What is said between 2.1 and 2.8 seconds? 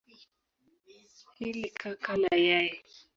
la yai